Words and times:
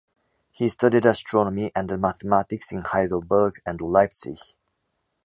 He 0.51 0.67
studied 0.67 1.05
astronomy 1.05 1.71
and 1.75 2.01
mathematics 2.01 2.71
in 2.71 2.81
Heidelberg 2.83 3.59
and 3.67 3.79
Leipzig. 3.79 4.39